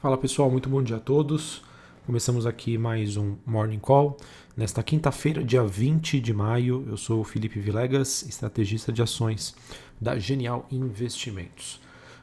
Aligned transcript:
Fala 0.00 0.16
pessoal, 0.16 0.48
muito 0.48 0.68
bom 0.68 0.80
dia 0.80 0.94
a 0.94 1.00
todos. 1.00 1.60
Começamos 2.06 2.46
aqui 2.46 2.78
mais 2.78 3.16
um 3.16 3.34
Morning 3.44 3.80
Call. 3.80 4.16
Nesta 4.56 4.80
quinta-feira, 4.80 5.42
dia 5.42 5.64
20 5.64 6.20
de 6.20 6.32
maio, 6.32 6.86
eu 6.88 6.96
sou 6.96 7.24
Felipe 7.24 7.58
Vilegas, 7.58 8.22
estrategista 8.22 8.92
de 8.92 9.02
ações 9.02 9.56
da 10.00 10.16
Genial 10.16 10.68
Investimentos. 10.70 11.80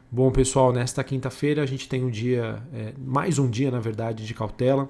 Bom 0.09 0.31
pessoal, 0.31 0.71
nesta 0.71 1.03
quinta-feira 1.03 1.63
a 1.63 1.65
gente 1.65 1.89
tem 1.89 2.01
um 2.01 2.09
dia, 2.09 2.63
é, 2.73 2.93
mais 2.97 3.39
um 3.39 3.49
dia 3.49 3.69
na 3.69 3.81
verdade, 3.81 4.25
de 4.25 4.33
cautela, 4.33 4.89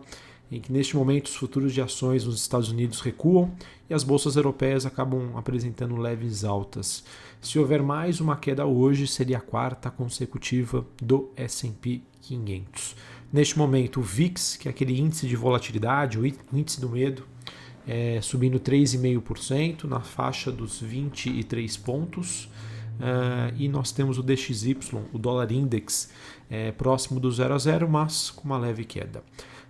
em 0.52 0.62
que 0.62 0.72
neste 0.72 0.96
momento 0.96 1.26
os 1.26 1.36
futuros 1.36 1.74
de 1.74 1.82
ações 1.82 2.24
nos 2.24 2.40
Estados 2.40 2.70
Unidos 2.70 3.02
recuam 3.02 3.52
e 3.90 3.96
as 3.96 4.04
bolsas 4.04 4.36
europeias 4.36 4.86
acabam 4.86 5.36
apresentando 5.36 5.98
leves 5.98 6.44
altas. 6.44 7.04
Se 7.42 7.58
houver 7.58 7.82
mais 7.82 8.22
uma 8.22 8.36
queda 8.36 8.64
hoje, 8.64 9.08
seria 9.08 9.40
a 9.40 9.42
quarta 9.42 9.90
consecutiva 9.90 10.86
do 11.02 11.32
S&P 11.36 12.04
500. 12.28 12.96
Neste 13.32 13.58
momento, 13.58 14.00
o 14.00 14.04
VIX, 14.04 14.58
que 14.58 14.68
é 14.68 14.72
aquele 14.72 15.00
índice 15.00 15.28
de 15.28 15.36
volatilidade, 15.36 16.20
o 16.20 16.26
índice 16.26 16.80
do 16.80 16.90
medo, 16.90 17.24
é, 17.88 18.20
subindo 18.22 18.60
3,5% 18.60 19.84
na 19.84 20.00
faixa 20.00 20.52
dos 20.52 20.80
23 20.80 21.78
pontos. 21.78 22.50
Uh, 22.96 23.52
e 23.58 23.68
nós 23.68 23.92
temos 23.92 24.18
o 24.18 24.24
DXY, 24.24 24.78
o 25.12 25.20
dólar 25.20 25.52
index, 25.52 26.10
é, 26.50 26.72
próximo 26.72 27.20
do 27.20 27.30
0 27.30 27.54
a 27.54 27.58
0, 27.58 27.90
mas 27.90 28.32
com 28.32 28.46
uma 28.46 28.58
leve 28.58 28.86
queda. 28.86 29.22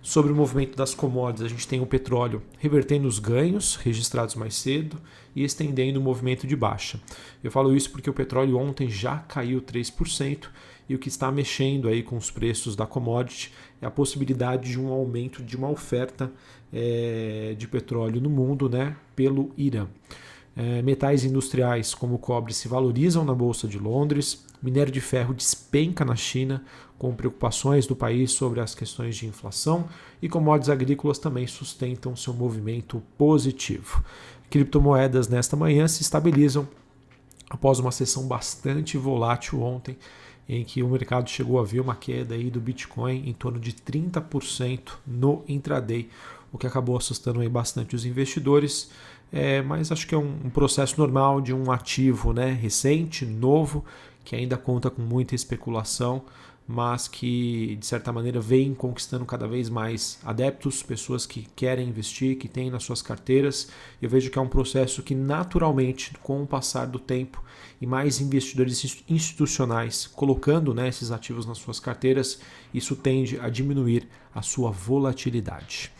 Sobre 0.06 0.30
o 0.30 0.36
movimento 0.36 0.76
das 0.76 0.94
commodities, 0.94 1.44
a 1.44 1.48
gente 1.48 1.66
tem 1.66 1.80
o 1.80 1.86
petróleo 1.86 2.40
revertendo 2.60 3.08
os 3.08 3.18
ganhos 3.18 3.74
registrados 3.74 4.36
mais 4.36 4.54
cedo 4.54 4.96
e 5.34 5.42
estendendo 5.42 5.98
o 5.98 6.02
movimento 6.02 6.46
de 6.46 6.54
baixa. 6.54 7.00
Eu 7.42 7.50
falo 7.50 7.74
isso 7.74 7.90
porque 7.90 8.08
o 8.08 8.12
petróleo 8.12 8.56
ontem 8.56 8.88
já 8.88 9.18
caiu 9.18 9.60
3% 9.60 10.46
e 10.88 10.94
o 10.94 10.98
que 11.00 11.08
está 11.08 11.32
mexendo 11.32 11.88
aí 11.88 12.04
com 12.04 12.16
os 12.16 12.30
preços 12.30 12.76
da 12.76 12.86
commodity 12.86 13.52
é 13.82 13.86
a 13.86 13.90
possibilidade 13.90 14.70
de 14.70 14.80
um 14.80 14.92
aumento 14.92 15.42
de 15.42 15.56
uma 15.56 15.68
oferta 15.68 16.30
é, 16.72 17.56
de 17.58 17.66
petróleo 17.66 18.20
no 18.20 18.30
mundo 18.30 18.68
né, 18.68 18.96
pelo 19.16 19.50
Irã. 19.56 19.88
É, 20.56 20.82
metais 20.82 21.24
industriais 21.24 21.96
como 21.96 22.14
o 22.14 22.18
cobre 22.18 22.54
se 22.54 22.68
valorizam 22.68 23.24
na 23.24 23.34
Bolsa 23.34 23.66
de 23.66 23.76
Londres, 23.76 24.46
minério 24.66 24.92
de 24.92 25.00
ferro 25.00 25.32
despenca 25.32 26.04
na 26.04 26.16
China, 26.16 26.64
com 26.98 27.14
preocupações 27.14 27.86
do 27.86 27.94
país 27.94 28.32
sobre 28.32 28.60
as 28.60 28.74
questões 28.74 29.14
de 29.16 29.26
inflação, 29.26 29.88
e 30.20 30.28
commodities 30.28 30.68
agrícolas 30.68 31.18
também 31.18 31.46
sustentam 31.46 32.16
seu 32.16 32.34
movimento 32.34 33.00
positivo. 33.16 34.04
Criptomoedas 34.50 35.28
nesta 35.28 35.56
manhã 35.56 35.86
se 35.86 36.02
estabilizam 36.02 36.68
após 37.48 37.78
uma 37.78 37.92
sessão 37.92 38.26
bastante 38.26 38.98
volátil 38.98 39.62
ontem, 39.62 39.96
em 40.48 40.64
que 40.64 40.82
o 40.82 40.88
mercado 40.88 41.30
chegou 41.30 41.60
a 41.60 41.64
ver 41.64 41.80
uma 41.80 41.94
queda 41.94 42.34
aí 42.34 42.50
do 42.50 42.60
Bitcoin 42.60 43.28
em 43.28 43.32
torno 43.32 43.60
de 43.60 43.72
30% 43.72 44.94
no 45.06 45.44
intraday, 45.46 46.08
o 46.52 46.58
que 46.58 46.66
acabou 46.66 46.96
assustando 46.96 47.40
aí 47.40 47.48
bastante 47.48 47.94
os 47.94 48.04
investidores. 48.04 48.90
É, 49.32 49.60
mas 49.60 49.90
acho 49.90 50.06
que 50.06 50.14
é 50.14 50.18
um, 50.18 50.38
um 50.44 50.50
processo 50.50 50.98
normal 50.98 51.40
de 51.40 51.52
um 51.52 51.70
ativo 51.70 52.32
né, 52.32 52.52
recente, 52.52 53.26
novo, 53.26 53.84
que 54.26 54.34
ainda 54.34 54.56
conta 54.56 54.90
com 54.90 55.00
muita 55.00 55.36
especulação, 55.36 56.24
mas 56.66 57.06
que 57.06 57.76
de 57.76 57.86
certa 57.86 58.12
maneira 58.12 58.40
vem 58.40 58.74
conquistando 58.74 59.24
cada 59.24 59.46
vez 59.46 59.70
mais 59.70 60.18
adeptos, 60.24 60.82
pessoas 60.82 61.24
que 61.24 61.46
querem 61.54 61.88
investir, 61.88 62.36
que 62.36 62.48
têm 62.48 62.68
nas 62.68 62.82
suas 62.82 63.00
carteiras. 63.00 63.68
Eu 64.02 64.10
vejo 64.10 64.28
que 64.28 64.36
é 64.36 64.42
um 64.42 64.48
processo 64.48 65.00
que 65.00 65.14
naturalmente, 65.14 66.12
com 66.24 66.42
o 66.42 66.46
passar 66.46 66.86
do 66.86 66.98
tempo 66.98 67.40
e 67.80 67.86
mais 67.86 68.20
investidores 68.20 69.04
institucionais 69.08 70.08
colocando 70.08 70.74
né, 70.74 70.88
esses 70.88 71.12
ativos 71.12 71.46
nas 71.46 71.58
suas 71.58 71.78
carteiras, 71.78 72.40
isso 72.74 72.96
tende 72.96 73.38
a 73.38 73.48
diminuir 73.48 74.08
a 74.34 74.42
sua 74.42 74.72
volatilidade. 74.72 75.92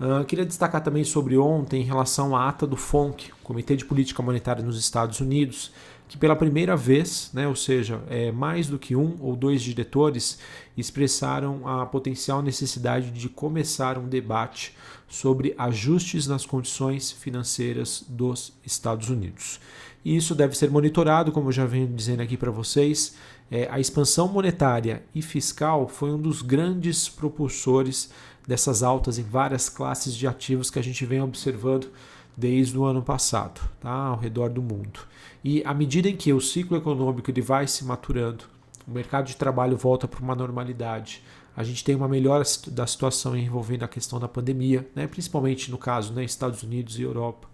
Uh, 0.00 0.24
queria 0.24 0.44
destacar 0.44 0.82
também 0.82 1.04
sobre 1.04 1.36
ontem 1.36 1.82
em 1.82 1.84
relação 1.84 2.34
à 2.34 2.48
ata 2.48 2.66
do 2.66 2.76
FONC, 2.76 3.30
Comitê 3.44 3.76
de 3.76 3.84
Política 3.84 4.22
Monetária 4.22 4.64
nos 4.64 4.76
Estados 4.76 5.20
Unidos, 5.20 5.70
que 6.08 6.18
pela 6.18 6.36
primeira 6.36 6.76
vez, 6.76 7.30
né, 7.32 7.48
ou 7.48 7.56
seja, 7.56 8.00
é, 8.08 8.30
mais 8.30 8.66
do 8.68 8.78
que 8.78 8.94
um 8.94 9.16
ou 9.20 9.34
dois 9.34 9.62
diretores, 9.62 10.38
expressaram 10.76 11.66
a 11.66 11.86
potencial 11.86 12.42
necessidade 12.42 13.10
de 13.10 13.28
começar 13.28 13.98
um 13.98 14.08
debate 14.08 14.76
sobre 15.08 15.54
ajustes 15.56 16.26
nas 16.26 16.44
condições 16.44 17.10
financeiras 17.10 18.04
dos 18.08 18.52
Estados 18.64 19.08
Unidos. 19.08 19.60
E 20.04 20.16
isso 20.16 20.34
deve 20.34 20.56
ser 20.56 20.70
monitorado, 20.70 21.32
como 21.32 21.48
eu 21.48 21.52
já 21.52 21.64
venho 21.64 21.86
dizendo 21.86 22.20
aqui 22.20 22.36
para 22.36 22.50
vocês. 22.50 23.14
É, 23.50 23.68
a 23.70 23.80
expansão 23.80 24.28
monetária 24.28 25.02
e 25.14 25.22
fiscal 25.22 25.88
foi 25.88 26.10
um 26.10 26.20
dos 26.20 26.42
grandes 26.42 27.08
propulsores 27.08 28.10
dessas 28.46 28.82
altas 28.82 29.18
em 29.18 29.22
várias 29.22 29.68
classes 29.68 30.14
de 30.14 30.26
ativos 30.26 30.70
que 30.70 30.78
a 30.78 30.82
gente 30.82 31.06
vem 31.06 31.22
observando 31.22 31.90
desde 32.36 32.76
o 32.76 32.84
ano 32.84 33.02
passado, 33.02 33.60
tá? 33.80 33.90
ao 33.90 34.16
redor 34.16 34.50
do 34.50 34.62
mundo. 34.62 35.00
E 35.42 35.62
à 35.64 35.72
medida 35.72 36.08
em 36.08 36.16
que 36.16 36.32
o 36.32 36.40
ciclo 36.40 36.76
econômico 36.76 37.30
ele 37.30 37.40
vai 37.40 37.66
se 37.66 37.84
maturando, 37.84 38.44
o 38.86 38.90
mercado 38.90 39.26
de 39.26 39.36
trabalho 39.36 39.76
volta 39.76 40.06
para 40.06 40.20
uma 40.20 40.34
normalidade, 40.34 41.22
a 41.56 41.62
gente 41.62 41.84
tem 41.84 41.94
uma 41.94 42.08
melhora 42.08 42.42
da 42.68 42.86
situação 42.86 43.36
envolvendo 43.36 43.84
a 43.84 43.88
questão 43.88 44.18
da 44.18 44.26
pandemia, 44.26 44.88
né? 44.94 45.06
principalmente 45.06 45.70
no 45.70 45.78
caso 45.78 46.12
né, 46.12 46.24
Estados 46.24 46.62
Unidos 46.62 46.98
e 46.98 47.02
Europa. 47.02 47.48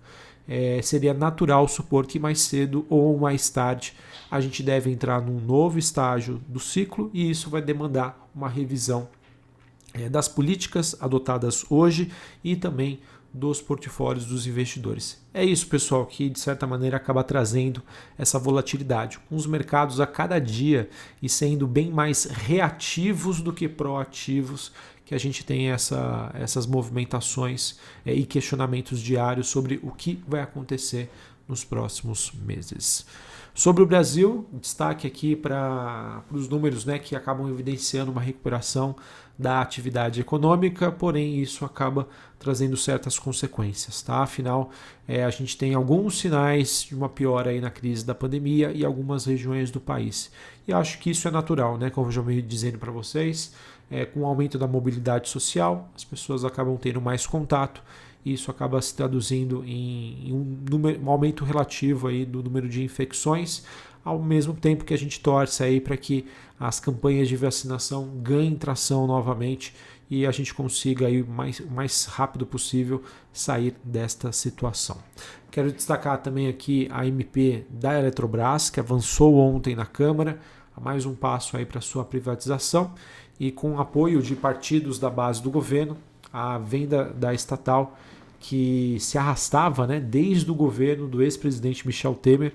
É, 0.48 0.80
seria 0.82 1.14
natural 1.14 1.68
supor 1.68 2.06
que 2.06 2.18
mais 2.18 2.40
cedo 2.40 2.84
ou 2.88 3.16
mais 3.18 3.48
tarde 3.50 3.94
a 4.30 4.40
gente 4.40 4.62
deve 4.62 4.90
entrar 4.90 5.20
num 5.20 5.38
novo 5.38 5.78
estágio 5.78 6.40
do 6.48 6.58
ciclo 6.58 7.10
e 7.12 7.30
isso 7.30 7.50
vai 7.50 7.60
demandar 7.60 8.28
uma 8.34 8.48
revisão 8.48 9.08
é, 9.92 10.08
das 10.08 10.28
políticas 10.28 10.96
adotadas 11.00 11.64
hoje 11.68 12.10
e 12.42 12.56
também 12.56 13.00
dos 13.32 13.60
portfólios 13.60 14.26
dos 14.26 14.46
investidores. 14.46 15.24
É 15.32 15.44
isso, 15.44 15.66
pessoal, 15.68 16.04
que 16.04 16.28
de 16.28 16.38
certa 16.38 16.66
maneira 16.66 16.96
acaba 16.96 17.22
trazendo 17.22 17.82
essa 18.18 18.38
volatilidade, 18.38 19.18
com 19.28 19.36
os 19.36 19.46
mercados 19.46 20.00
a 20.00 20.06
cada 20.06 20.38
dia 20.38 20.90
e 21.22 21.28
sendo 21.28 21.66
bem 21.66 21.90
mais 21.90 22.24
reativos 22.24 23.40
do 23.40 23.52
que 23.52 23.68
proativos, 23.68 24.72
que 25.04 25.14
a 25.14 25.18
gente 25.18 25.44
tem 25.44 25.70
essa, 25.70 26.30
essas 26.34 26.66
movimentações 26.66 27.78
é, 28.04 28.12
e 28.12 28.24
questionamentos 28.24 29.00
diários 29.00 29.48
sobre 29.48 29.80
o 29.82 29.90
que 29.90 30.22
vai 30.26 30.40
acontecer 30.40 31.10
nos 31.48 31.64
próximos 31.64 32.32
meses. 32.32 33.04
Sobre 33.54 33.82
o 33.82 33.86
Brasil, 33.86 34.46
destaque 34.52 35.06
aqui 35.06 35.34
para 35.34 36.22
os 36.30 36.48
números 36.48 36.84
né, 36.84 36.98
que 36.98 37.16
acabam 37.16 37.48
evidenciando 37.48 38.10
uma 38.10 38.20
recuperação 38.20 38.94
da 39.36 39.60
atividade 39.60 40.20
econômica, 40.20 40.92
porém 40.92 41.38
isso 41.38 41.64
acaba 41.64 42.06
trazendo 42.38 42.76
certas 42.76 43.18
consequências. 43.18 44.02
Tá? 44.02 44.22
Afinal, 44.22 44.70
é, 45.08 45.24
a 45.24 45.30
gente 45.30 45.56
tem 45.56 45.74
alguns 45.74 46.18
sinais 46.18 46.84
de 46.84 46.94
uma 46.94 47.08
piora 47.08 47.50
aí 47.50 47.60
na 47.60 47.70
crise 47.70 48.04
da 48.04 48.14
pandemia 48.14 48.70
e 48.72 48.84
algumas 48.84 49.24
regiões 49.24 49.70
do 49.70 49.80
país. 49.80 50.30
E 50.68 50.72
acho 50.72 50.98
que 50.98 51.10
isso 51.10 51.26
é 51.26 51.30
natural, 51.30 51.76
né? 51.76 51.90
como 51.90 52.08
eu 52.08 52.12
já 52.12 52.22
venho 52.22 52.42
dizendo 52.42 52.78
para 52.78 52.92
vocês, 52.92 53.52
é, 53.90 54.04
com 54.04 54.20
o 54.20 54.26
aumento 54.26 54.58
da 54.58 54.68
mobilidade 54.68 55.28
social, 55.28 55.90
as 55.96 56.04
pessoas 56.04 56.44
acabam 56.44 56.76
tendo 56.76 57.00
mais 57.00 57.26
contato 57.26 57.82
isso 58.24 58.50
acaba 58.50 58.80
se 58.80 58.94
traduzindo 58.94 59.64
em, 59.64 60.32
um, 60.32 60.58
número, 60.70 61.02
um, 61.02 61.10
aumento 61.10 61.44
relativo 61.44 62.08
aí 62.08 62.24
do 62.24 62.42
número 62.42 62.68
de 62.68 62.82
infecções, 62.82 63.64
ao 64.04 64.18
mesmo 64.18 64.54
tempo 64.54 64.84
que 64.84 64.94
a 64.94 64.98
gente 64.98 65.20
torce 65.20 65.62
aí 65.62 65.80
para 65.80 65.96
que 65.96 66.26
as 66.58 66.80
campanhas 66.80 67.28
de 67.28 67.36
vacinação 67.36 68.08
ganhem 68.22 68.54
tração 68.54 69.06
novamente 69.06 69.74
e 70.10 70.26
a 70.26 70.30
gente 70.30 70.52
consiga 70.52 71.06
aí 71.06 71.22
mais, 71.22 71.60
mais 71.60 72.06
rápido 72.06 72.44
possível 72.44 73.02
sair 73.32 73.74
desta 73.84 74.32
situação. 74.32 74.98
Quero 75.50 75.72
destacar 75.72 76.20
também 76.20 76.48
aqui 76.48 76.88
a 76.90 77.06
MP 77.06 77.64
da 77.70 77.98
Eletrobras, 77.98 78.70
que 78.70 78.80
avançou 78.80 79.36
ontem 79.36 79.76
na 79.76 79.86
Câmara, 79.86 80.40
mais 80.80 81.06
um 81.06 81.14
passo 81.14 81.56
aí 81.56 81.64
para 81.64 81.80
sua 81.80 82.04
privatização 82.04 82.92
e 83.38 83.50
com 83.50 83.78
apoio 83.78 84.20
de 84.20 84.34
partidos 84.34 84.98
da 84.98 85.08
base 85.08 85.42
do 85.42 85.50
governo, 85.50 85.96
a 86.32 86.58
venda 86.58 87.04
da 87.04 87.34
estatal 87.34 87.96
que 88.38 88.96
se 89.00 89.18
arrastava 89.18 89.86
né, 89.86 90.00
desde 90.00 90.50
o 90.50 90.54
governo 90.54 91.06
do 91.06 91.22
ex-presidente 91.22 91.86
Michel 91.86 92.14
Temer, 92.14 92.54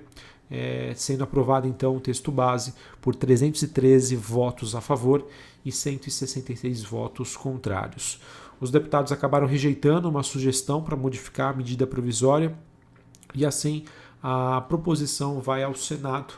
é, 0.49 0.93
sendo 0.95 1.23
aprovado 1.23 1.67
então 1.67 1.95
o 1.95 1.99
texto 1.99 2.31
base 2.31 2.73
por 3.01 3.15
313 3.15 4.15
votos 4.15 4.75
a 4.75 4.81
favor 4.81 5.27
e 5.63 5.71
166 5.71 6.83
votos 6.83 7.35
contrários. 7.35 8.19
Os 8.59 8.71
deputados 8.71 9.11
acabaram 9.11 9.47
rejeitando 9.47 10.09
uma 10.09 10.23
sugestão 10.23 10.81
para 10.81 10.95
modificar 10.95 11.53
a 11.53 11.57
medida 11.57 11.85
provisória 11.85 12.55
e 13.33 13.45
assim 13.45 13.85
a 14.21 14.61
proposição 14.61 15.39
vai 15.39 15.63
ao 15.63 15.75
Senado, 15.75 16.33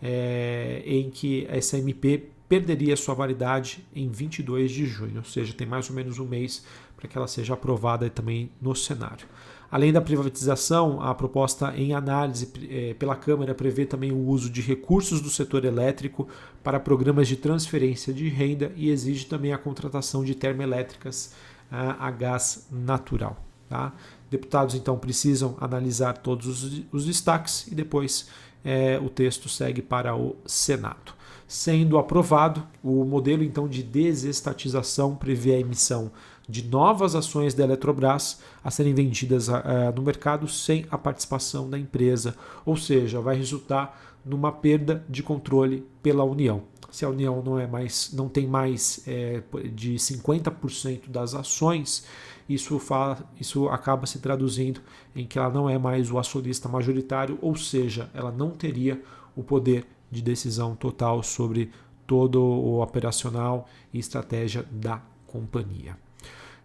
é, 0.00 0.82
em 0.84 1.10
que 1.10 1.46
essa 1.48 1.78
MP 1.78 2.28
perderia 2.52 2.94
sua 2.98 3.14
validade 3.14 3.82
em 3.96 4.10
22 4.10 4.70
de 4.70 4.84
junho, 4.84 5.16
ou 5.16 5.24
seja, 5.24 5.54
tem 5.54 5.66
mais 5.66 5.88
ou 5.88 5.96
menos 5.96 6.18
um 6.18 6.26
mês 6.26 6.62
para 6.94 7.08
que 7.08 7.16
ela 7.16 7.26
seja 7.26 7.54
aprovada 7.54 8.10
também 8.10 8.50
no 8.60 8.76
cenário. 8.76 9.26
Além 9.70 9.90
da 9.90 10.02
privatização, 10.02 11.00
a 11.00 11.14
proposta 11.14 11.74
em 11.74 11.94
análise 11.94 12.52
eh, 12.68 12.94
pela 12.98 13.16
Câmara 13.16 13.54
prevê 13.54 13.86
também 13.86 14.12
o 14.12 14.18
uso 14.26 14.50
de 14.50 14.60
recursos 14.60 15.22
do 15.22 15.30
setor 15.30 15.64
elétrico 15.64 16.28
para 16.62 16.78
programas 16.78 17.26
de 17.26 17.36
transferência 17.36 18.12
de 18.12 18.28
renda 18.28 18.70
e 18.76 18.90
exige 18.90 19.24
também 19.24 19.54
a 19.54 19.56
contratação 19.56 20.22
de 20.22 20.34
termoelétricas 20.34 21.34
a 21.70 22.10
gás 22.10 22.66
natural. 22.70 23.42
Tá? 23.66 23.94
Deputados 24.30 24.74
então 24.74 24.98
precisam 24.98 25.56
analisar 25.58 26.18
todos 26.18 26.84
os, 26.92 27.06
destaques 27.06 27.66
e 27.68 27.74
depois 27.74 28.28
eh, 28.62 29.00
o 29.02 29.08
texto 29.08 29.48
segue 29.48 29.80
para 29.80 30.14
o 30.14 30.36
Senado. 30.44 31.21
Sendo 31.54 31.98
aprovado, 31.98 32.66
o 32.82 33.04
modelo 33.04 33.44
então 33.44 33.68
de 33.68 33.82
desestatização 33.82 35.14
prevê 35.14 35.52
a 35.52 35.60
emissão 35.60 36.10
de 36.48 36.66
novas 36.66 37.14
ações 37.14 37.52
da 37.52 37.62
Eletrobras 37.62 38.40
a 38.64 38.70
serem 38.70 38.94
vendidas 38.94 39.48
uh, 39.48 39.52
no 39.94 40.00
mercado 40.00 40.48
sem 40.48 40.86
a 40.90 40.96
participação 40.96 41.68
da 41.68 41.78
empresa, 41.78 42.34
ou 42.64 42.74
seja, 42.74 43.20
vai 43.20 43.36
resultar 43.36 44.16
numa 44.24 44.50
perda 44.50 45.04
de 45.06 45.22
controle 45.22 45.86
pela 46.02 46.24
União. 46.24 46.62
Se 46.90 47.04
a 47.04 47.10
União 47.10 47.42
não 47.44 47.58
é 47.58 47.66
mais, 47.66 48.10
não 48.14 48.30
tem 48.30 48.46
mais 48.46 49.04
é, 49.06 49.42
de 49.74 49.96
50% 49.96 51.10
das 51.10 51.34
ações, 51.34 52.06
isso, 52.48 52.78
fala, 52.78 53.30
isso 53.38 53.68
acaba 53.68 54.06
se 54.06 54.20
traduzindo 54.20 54.80
em 55.14 55.26
que 55.26 55.38
ela 55.38 55.50
não 55.50 55.68
é 55.68 55.76
mais 55.76 56.10
o 56.10 56.18
acionista 56.18 56.66
majoritário, 56.66 57.38
ou 57.42 57.54
seja, 57.54 58.08
ela 58.14 58.32
não 58.32 58.52
teria 58.52 59.02
o 59.36 59.42
poder 59.42 59.86
de 60.12 60.22
decisão 60.22 60.76
total 60.76 61.22
sobre 61.22 61.72
todo 62.06 62.40
o 62.40 62.82
operacional 62.82 63.66
e 63.92 63.98
estratégia 63.98 64.64
da 64.70 65.00
companhia. 65.26 65.96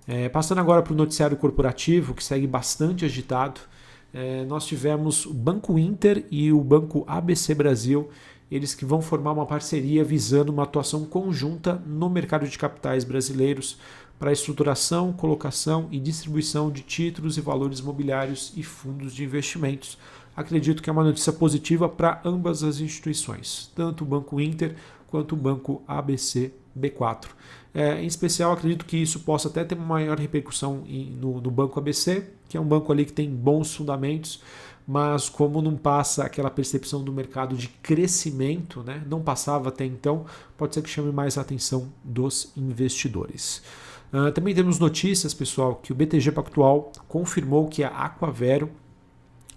É, 0.05 0.29
passando 0.29 0.59
agora 0.59 0.81
para 0.81 0.93
o 0.93 0.95
noticiário 0.95 1.37
corporativo, 1.37 2.13
que 2.13 2.23
segue 2.23 2.45
bastante 2.45 3.05
agitado, 3.05 3.61
é, 4.13 4.45
nós 4.45 4.65
tivemos 4.65 5.25
o 5.25 5.33
Banco 5.33 5.79
Inter 5.79 6.25
e 6.29 6.51
o 6.51 6.61
Banco 6.61 7.03
ABC 7.07 7.55
Brasil, 7.55 8.09
eles 8.49 8.73
que 8.73 8.85
vão 8.85 9.01
formar 9.01 9.33
uma 9.33 9.45
parceria 9.45 10.03
visando 10.03 10.51
uma 10.51 10.63
atuação 10.63 11.05
conjunta 11.05 11.81
no 11.85 12.09
mercado 12.09 12.47
de 12.47 12.57
capitais 12.57 13.03
brasileiros 13.03 13.77
para 14.17 14.31
estruturação, 14.31 15.13
colocação 15.13 15.87
e 15.91 15.99
distribuição 15.99 16.71
de 16.71 16.81
títulos 16.81 17.37
e 17.37 17.41
valores 17.41 17.81
mobiliários 17.81 18.53
e 18.55 18.63
fundos 18.63 19.13
de 19.13 19.23
investimentos. 19.23 19.97
Acredito 20.37 20.83
que 20.83 20.89
é 20.91 20.93
uma 20.93 21.03
notícia 21.03 21.33
positiva 21.33 21.89
para 21.89 22.21
ambas 22.23 22.61
as 22.63 22.79
instituições, 22.79 23.71
tanto 23.75 24.03
o 24.03 24.07
Banco 24.07 24.39
Inter 24.39 24.75
quanto 25.07 25.33
o 25.33 25.35
Banco 25.35 25.81
ABC 25.87 26.53
B4. 26.79 27.29
É, 27.73 27.99
em 28.03 28.05
especial, 28.05 28.51
acredito 28.51 28.85
que 28.85 28.97
isso 28.97 29.21
possa 29.21 29.47
até 29.47 29.63
ter 29.63 29.73
uma 29.73 29.85
maior 29.85 30.19
repercussão 30.19 30.83
em, 30.85 31.09
no, 31.09 31.41
no, 31.41 31.49
Banco 31.49 31.79
ABC, 31.79 32.23
que 32.47 32.55
é 32.55 32.59
um 32.59 32.65
banco 32.65 32.91
ali 32.91 33.03
que 33.03 33.13
tem 33.13 33.27
bons 33.27 33.73
fundamentos, 33.73 34.39
mas 34.87 35.27
como 35.27 35.59
não 35.59 35.75
passa 35.75 36.23
aquela 36.23 36.51
percepção 36.51 37.03
do 37.03 37.11
mercado 37.11 37.55
de 37.55 37.67
crescimento, 37.67 38.83
né, 38.83 39.03
não 39.07 39.23
passava 39.23 39.69
até 39.69 39.85
então, 39.85 40.23
pode 40.55 40.75
ser 40.75 40.83
que 40.83 40.89
chame 40.89 41.11
mais 41.11 41.35
a 41.35 41.41
atenção 41.41 41.91
dos 42.03 42.51
investidores. 42.55 43.63
Uh, 44.13 44.31
também 44.31 44.53
temos 44.53 44.77
notícias, 44.77 45.33
pessoal, 45.33 45.75
que 45.75 45.91
o 45.91 45.95
BTG 45.95 46.31
Pactual 46.31 46.91
confirmou 47.07 47.67
que 47.67 47.83
a 47.83 47.89
Aquavero 47.89 48.69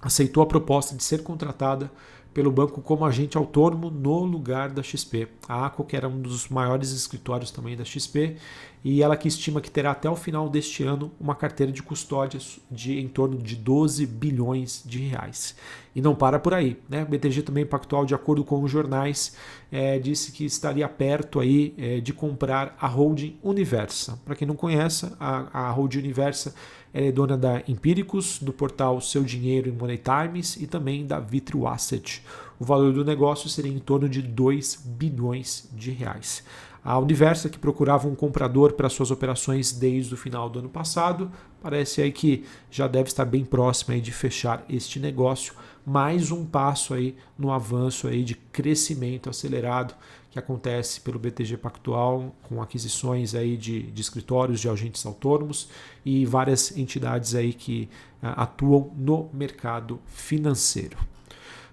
aceitou 0.01 0.43
a 0.43 0.47
proposta 0.47 0.97
de 0.97 1.03
ser 1.03 1.23
contratada 1.23 1.91
pelo 2.33 2.51
banco 2.51 2.81
como 2.81 3.05
agente 3.05 3.37
autônomo 3.37 3.91
no 3.91 4.25
lugar 4.25 4.71
da 4.71 4.83
XP. 4.83 5.29
A 5.49 5.67
ACO, 5.67 5.85
que 5.85 5.97
era 5.97 6.09
um 6.09 6.21
dos 6.21 6.49
maiores 6.49 6.93
escritórios 6.93 7.51
também 7.51 7.77
da 7.77 7.85
XP, 7.85 8.37
e 8.85 9.03
ela 9.03 9.17
que 9.17 9.29
estima 9.29 9.61
que 9.61 9.71
terá 9.71 9.91
até 9.91 10.09
o 10.09 10.17
final 10.17 10.49
deste 10.49 10.85
ano 10.85 11.11
uma 11.21 11.35
carteira 11.35 11.73
de 11.73 11.83
custódia 11.83 12.41
de 12.71 12.99
em 12.99 13.09
torno 13.09 13.37
de 13.37 13.57
12 13.57 14.07
bilhões 14.07 14.83
de 14.87 15.01
reais. 15.01 15.57
E 15.95 16.01
não 16.01 16.15
para 16.15 16.39
por 16.39 16.55
aí. 16.55 16.79
Né? 16.89 17.03
O 17.03 17.07
BTG 17.07 17.43
também 17.43 17.67
Pactual, 17.67 18.07
de 18.07 18.15
acordo 18.15 18.45
com 18.45 18.63
os 18.63 18.71
jornais, 18.71 19.37
é, 19.71 19.99
disse 19.99 20.31
que 20.31 20.45
estaria 20.45 20.89
perto 20.89 21.41
aí 21.41 21.75
é, 21.77 22.01
de 22.01 22.13
comprar 22.13 22.77
a 22.81 22.87
holding 22.87 23.39
Universa. 23.43 24.19
Para 24.25 24.37
quem 24.37 24.47
não 24.47 24.55
conhece, 24.55 25.13
a, 25.19 25.69
a 25.69 25.71
holding 25.73 25.99
Universa 25.99 26.55
ela 26.93 27.07
é 27.07 27.13
dona 27.13 27.37
da 27.37 27.63
Empíricos, 27.69 28.39
do 28.41 28.53
portal 28.53 29.01
Seu 29.01 29.23
Dinheiro 29.23 29.69
em 29.69 29.73
Money 29.73 29.99
Times 29.99 30.57
e 30.57 30.67
também 30.67 31.07
da 31.07 31.21
Vitrio 31.21 31.67
Asset. 31.67 32.23
O 32.59 32.65
valor 32.65 32.93
do 32.93 33.05
negócio 33.05 33.49
seria 33.49 33.73
em 33.73 33.79
torno 33.79 34.09
de 34.09 34.21
2 34.21 34.83
bilhões 34.85 35.69
de 35.73 35.91
reais. 35.91 36.43
A 36.83 36.99
Universa, 36.99 37.49
que 37.49 37.59
procurava 37.59 38.09
um 38.09 38.15
comprador 38.15 38.73
para 38.73 38.89
suas 38.89 39.11
operações 39.11 39.71
desde 39.73 40.15
o 40.15 40.17
final 40.17 40.49
do 40.49 40.61
ano 40.61 40.69
passado, 40.69 41.31
parece 41.61 42.01
aí 42.01 42.11
que 42.11 42.45
já 42.71 42.87
deve 42.87 43.09
estar 43.09 43.25
bem 43.25 43.45
próxima 43.45 43.95
aí 43.95 44.01
de 44.01 44.13
fechar 44.13 44.65
este 44.69 44.99
negócio. 44.99 45.55
Mais 45.85 46.31
um 46.31 46.45
passo 46.45 46.95
aí 46.95 47.17
no 47.39 47.53
avanço 47.53 48.09
aí 48.09 48.25
de 48.25 48.35
crescimento 48.35 49.29
acelerado 49.29 49.95
que 50.31 50.39
acontece 50.39 51.01
pelo 51.01 51.19
BTG 51.19 51.57
Pactual, 51.57 52.35
com 52.43 52.63
aquisições 52.63 53.35
aí 53.35 53.57
de, 53.57 53.83
de 53.83 54.01
escritórios 54.01 54.61
de 54.61 54.69
agentes 54.69 55.05
autônomos 55.05 55.69
e 56.05 56.25
várias 56.25 56.77
entidades 56.77 57.35
aí 57.35 57.53
que 57.53 57.89
uh, 58.23 58.29
atuam 58.37 58.93
no 58.97 59.29
mercado 59.33 60.01
financeiro. 60.07 60.97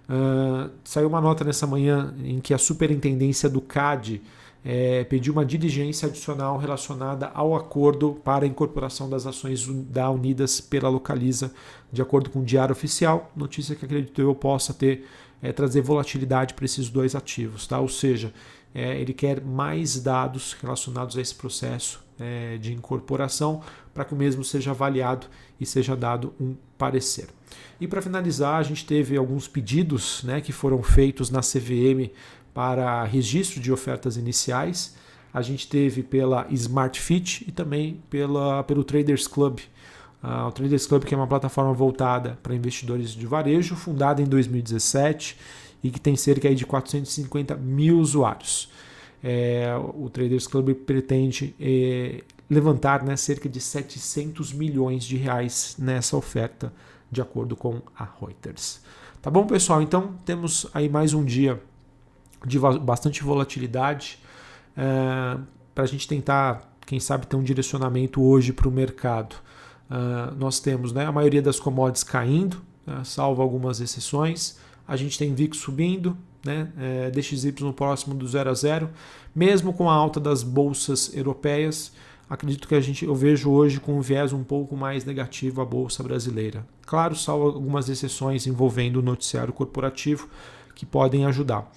Uh, 0.10 0.72
saiu 0.84 1.08
uma 1.08 1.22
nota 1.22 1.44
nessa 1.44 1.68
manhã 1.68 2.16
em 2.24 2.40
que 2.40 2.54
a 2.54 2.58
superintendência 2.58 3.48
do 3.48 3.62
CAD 3.62 4.22
é, 4.64 5.04
pediu 5.04 5.34
uma 5.34 5.46
diligência 5.46 6.08
adicional 6.08 6.58
relacionada 6.58 7.28
ao 7.34 7.56
acordo 7.56 8.20
para 8.24 8.46
a 8.46 8.48
incorporação 8.48 9.10
das 9.10 9.26
ações 9.26 9.66
da 9.66 10.10
Unidas 10.10 10.60
pela 10.60 10.90
Localiza, 10.90 11.54
de 11.92 12.02
acordo 12.02 12.30
com 12.30 12.40
o 12.40 12.46
Diário 12.46 12.74
Oficial, 12.74 13.32
notícia 13.36 13.76
que 13.76 13.86
acredito 13.86 14.22
eu 14.22 14.36
possa 14.36 14.74
ter 14.74 15.06
é, 15.42 15.52
trazer 15.52 15.82
volatilidade 15.82 16.54
para 16.54 16.66
esses 16.66 16.90
dois 16.90 17.16
ativos, 17.16 17.68
tá? 17.68 17.80
Ou 17.80 17.88
seja, 17.88 18.34
é, 18.74 19.00
ele 19.00 19.14
quer 19.14 19.42
mais 19.42 20.00
dados 20.00 20.54
relacionados 20.62 21.18
a 21.18 21.22
esse 21.22 21.36
processo 21.36 22.04
é, 22.20 22.58
de 22.58 22.74
incorporação 22.74 23.62
para 23.94 24.04
que 24.04 24.14
o 24.14 24.18
mesmo 24.18 24.44
seja 24.44 24.72
avaliado 24.72 25.28
e 25.60 25.66
seja 25.66 25.96
dado 25.96 26.34
um 26.40 26.56
parecer. 26.78 27.28
E 27.80 27.88
para 27.88 28.02
finalizar, 28.02 28.60
a 28.60 28.64
gente 28.64 28.86
teve 28.86 29.16
alguns 29.16 29.48
pedidos 29.48 30.24
né, 30.24 30.42
que 30.42 30.52
foram 30.52 30.82
feitos 30.84 31.30
na 31.30 31.42
CVM 31.42 32.12
para 32.58 33.04
registro 33.04 33.62
de 33.62 33.72
ofertas 33.72 34.18
iniciais. 34.18 34.96
A 35.32 35.44
gente 35.44 35.68
teve 35.68 36.02
pela 36.02 36.48
SmartFit 36.50 37.46
e 37.48 37.52
também 37.52 38.02
pela, 38.10 38.64
pelo 38.64 38.84
Traders 38.84 39.28
Club. 39.28 39.60
Uh, 40.24 40.48
o 40.48 40.52
Traders 40.52 40.88
Club 40.88 41.04
que 41.04 41.14
é 41.14 41.18
uma 41.18 41.28
plataforma 41.28 41.72
voltada 41.72 42.40
para 42.42 42.56
investidores 42.56 43.12
de 43.12 43.28
varejo, 43.28 43.76
fundada 43.76 44.24
em 44.24 44.26
2017 44.26 45.38
e 45.84 45.92
que 45.92 46.02
tem 46.02 46.16
cerca 46.16 46.56
de 46.56 46.66
450 46.66 47.56
mil 47.58 48.00
usuários. 48.00 48.72
É, 49.24 49.68
o 49.94 50.10
Traders 50.10 50.48
Club 50.48 50.74
pretende 50.74 51.54
é, 51.60 52.24
levantar 52.50 53.04
né, 53.04 53.16
cerca 53.18 53.48
de 53.48 53.62
700 53.62 54.52
milhões 54.52 55.04
de 55.04 55.16
reais 55.16 55.76
nessa 55.78 56.18
oferta, 56.18 56.74
de 57.12 57.22
acordo 57.22 57.56
com 57.56 57.84
a 57.96 58.04
Reuters. 58.20 58.82
Tá 59.22 59.30
bom, 59.30 59.46
pessoal? 59.46 59.80
Então 59.80 60.16
temos 60.26 60.66
aí 60.74 60.90
mais 60.90 61.14
um 61.14 61.24
dia 61.24 61.62
de 62.46 62.60
bastante 62.60 63.24
volatilidade 63.24 64.20
é, 64.76 65.38
para 65.74 65.84
a 65.84 65.88
gente 65.88 66.08
tentar, 66.08 66.72
quem 66.86 67.00
sabe, 67.00 67.28
ter 67.28 67.36
um 67.36 67.44
direcionamento 67.44 68.22
hoje 68.22 68.54
para 68.54 68.68
o 68.68 68.72
mercado. 68.72 69.36
Uh, 69.90 70.36
nós 70.38 70.60
temos 70.60 70.92
né, 70.92 71.06
a 71.06 71.12
maioria 71.12 71.42
das 71.42 71.60
commodities 71.60 72.04
caindo, 72.04 72.62
né, 72.86 73.02
salvo 73.04 73.42
algumas 73.42 73.80
exceções. 73.80 74.58
A 74.88 74.96
gente 74.96 75.18
tem 75.18 75.34
VIX 75.34 75.58
subindo, 75.58 76.18
né, 76.46 76.72
é, 76.78 77.12
DXY 77.12 77.54
no 77.62 77.74
próximo 77.74 78.14
do 78.16 78.28
0 78.28 78.50
a 78.50 78.54
0. 78.54 78.90
Mesmo 79.36 79.74
com 79.74 79.90
a 79.90 79.94
alta 79.94 80.20
das 80.20 80.44
bolsas 80.44 81.16
europeias, 81.16 81.92
acredito 82.30 82.68
que 82.68 82.76
a 82.76 82.82
gente, 82.82 83.06
eu 83.06 83.16
vejo 83.16 83.50
hoje 83.50 83.80
com 83.80 83.98
um 83.98 84.02
viés 84.02 84.34
um 84.34 84.44
pouco 84.44 84.76
mais 84.76 85.06
negativo 85.06 85.62
a 85.62 85.66
bolsa 85.66 86.04
brasileira. 86.04 86.66
Claro, 86.86 87.16
salvo 87.16 87.46
algumas 87.46 87.88
exceções 87.88 88.48
envolvendo 88.48 88.98
o 88.98 89.02
noticiário 89.02 89.54
corporativo 89.54 90.28
que 90.76 90.86
podem 90.86 91.26
ajudar. 91.26 91.70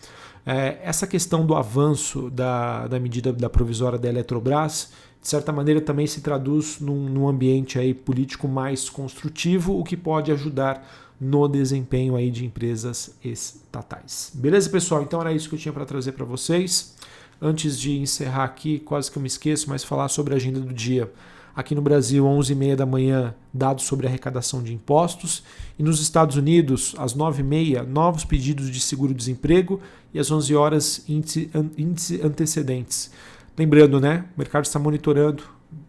É, 0.44 0.78
essa 0.82 1.06
questão 1.06 1.44
do 1.44 1.54
avanço 1.54 2.30
da, 2.30 2.86
da 2.86 2.98
medida 2.98 3.32
da 3.32 3.50
provisória 3.50 3.98
da 3.98 4.08
Eletrobras, 4.08 4.92
de 5.20 5.28
certa 5.28 5.52
maneira, 5.52 5.80
também 5.80 6.06
se 6.06 6.20
traduz 6.20 6.80
num, 6.80 7.08
num 7.08 7.28
ambiente 7.28 7.78
aí 7.78 7.92
político 7.92 8.48
mais 8.48 8.88
construtivo, 8.88 9.78
o 9.78 9.84
que 9.84 9.96
pode 9.96 10.32
ajudar 10.32 10.86
no 11.20 11.46
desempenho 11.46 12.16
aí 12.16 12.30
de 12.30 12.46
empresas 12.46 13.14
estatais. 13.22 14.32
Beleza, 14.34 14.70
pessoal? 14.70 15.02
Então 15.02 15.20
era 15.20 15.32
isso 15.32 15.48
que 15.48 15.54
eu 15.54 15.58
tinha 15.58 15.72
para 15.72 15.84
trazer 15.84 16.12
para 16.12 16.24
vocês. 16.24 16.96
Antes 17.42 17.78
de 17.78 17.98
encerrar 17.98 18.44
aqui, 18.44 18.78
quase 18.78 19.10
que 19.10 19.18
eu 19.18 19.22
me 19.22 19.26
esqueço, 19.26 19.68
mas 19.68 19.84
falar 19.84 20.08
sobre 20.08 20.32
a 20.32 20.36
agenda 20.36 20.60
do 20.60 20.72
dia. 20.72 21.10
Aqui 21.60 21.74
no 21.74 21.82
Brasil, 21.82 22.24
11h30 22.24 22.74
da 22.74 22.86
manhã, 22.86 23.34
dados 23.52 23.84
sobre 23.84 24.06
arrecadação 24.06 24.62
de 24.62 24.72
impostos. 24.72 25.42
E 25.78 25.82
nos 25.82 26.00
Estados 26.00 26.36
Unidos, 26.36 26.94
às 26.96 27.14
9h30, 27.14 27.86
novos 27.86 28.24
pedidos 28.24 28.70
de 28.70 28.80
seguro-desemprego. 28.80 29.78
E 30.14 30.18
às 30.18 30.30
11 30.30 30.54
horas, 30.54 31.04
índice, 31.06 31.50
antecedentes. 32.24 33.10
Lembrando, 33.58 34.00
né? 34.00 34.24
O 34.34 34.38
mercado 34.38 34.64
está 34.64 34.78
monitorando 34.78 35.42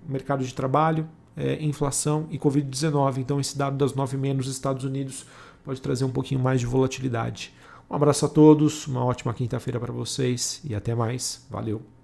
mercado 0.06 0.44
de 0.44 0.54
trabalho, 0.54 1.08
é, 1.38 1.64
inflação 1.64 2.28
e 2.30 2.38
Covid-19. 2.38 3.20
Então, 3.20 3.40
esse 3.40 3.58
dado 3.58 3.78
das 3.78 3.94
9 3.94 4.18
menos 4.18 4.48
Estados 4.48 4.84
Unidos 4.84 5.26
pode 5.64 5.80
trazer 5.80 6.04
um 6.04 6.12
pouquinho 6.12 6.42
mais 6.42 6.60
de 6.60 6.66
volatilidade. 6.66 7.54
Um 7.90 7.96
abraço 7.96 8.26
a 8.26 8.30
todos, 8.30 8.88
uma 8.88 9.06
ótima 9.06 9.34
quinta-feira 9.34 9.80
para 9.80 9.94
vocês 9.94 10.60
e 10.66 10.76
até 10.76 10.94
mais. 10.94 11.48
Valeu! 11.50 12.01